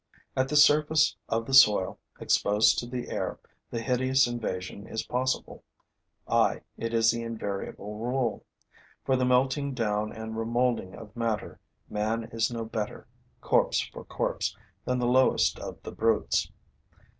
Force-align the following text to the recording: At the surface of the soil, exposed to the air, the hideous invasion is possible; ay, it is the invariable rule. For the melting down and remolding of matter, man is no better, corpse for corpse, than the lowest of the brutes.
At 0.35 0.49
the 0.49 0.55
surface 0.55 1.15
of 1.29 1.45
the 1.45 1.53
soil, 1.53 1.99
exposed 2.19 2.79
to 2.79 2.87
the 2.87 3.09
air, 3.09 3.37
the 3.69 3.79
hideous 3.79 4.25
invasion 4.25 4.87
is 4.87 5.03
possible; 5.05 5.63
ay, 6.27 6.61
it 6.75 6.91
is 6.91 7.11
the 7.11 7.21
invariable 7.21 7.99
rule. 7.99 8.43
For 9.05 9.15
the 9.15 9.25
melting 9.25 9.75
down 9.75 10.11
and 10.11 10.35
remolding 10.35 10.95
of 10.95 11.15
matter, 11.15 11.59
man 11.87 12.23
is 12.31 12.49
no 12.49 12.65
better, 12.65 13.05
corpse 13.41 13.79
for 13.79 14.03
corpse, 14.03 14.57
than 14.85 14.97
the 14.97 15.05
lowest 15.05 15.59
of 15.59 15.79
the 15.83 15.91
brutes. 15.91 16.49